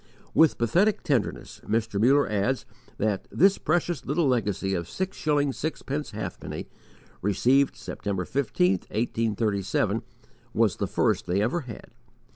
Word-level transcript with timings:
With 0.33 0.57
pathetic 0.57 1.03
tenderness 1.03 1.61
Mr. 1.63 2.01
Muller 2.01 2.27
adds 2.27 2.65
that 2.97 3.27
this 3.29 3.59
precious 3.59 4.03
little 4.03 4.27
legacy 4.27 4.73
of 4.73 4.89
six 4.89 5.15
shillings 5.15 5.57
sixpence 5.59 6.09
halfpenny, 6.09 6.67
received 7.21 7.75
September 7.75 8.25
15, 8.25 8.71
1837, 8.89 10.01
was 10.55 10.77
the 10.77 10.87
first 10.87 11.27
they 11.27 11.39
ever 11.39 11.59
had. 11.59 11.91